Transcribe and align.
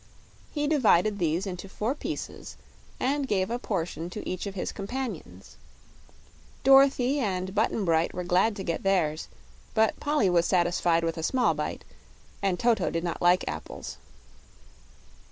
He 0.49 0.65
divided 0.65 1.19
these 1.19 1.45
into 1.45 1.69
four 1.69 1.93
pieces 1.93 2.57
and 2.99 3.27
gave 3.27 3.51
a 3.51 3.59
portion 3.59 4.09
to 4.09 4.27
each 4.27 4.47
of 4.47 4.55
his 4.55 4.71
companions. 4.71 5.57
Dorothy 6.63 7.19
and 7.19 7.53
Button 7.53 7.85
Bright 7.85 8.11
were 8.11 8.23
glad 8.23 8.55
to 8.55 8.63
get 8.63 8.81
theirs; 8.81 9.27
but 9.75 9.99
Polly 9.99 10.27
was 10.27 10.47
satisfied 10.47 11.03
with 11.03 11.19
a 11.19 11.21
small 11.21 11.53
bite, 11.53 11.85
and 12.41 12.59
Toto 12.59 12.89
did 12.89 13.03
not 13.03 13.21
like 13.21 13.47
apples. 13.47 13.97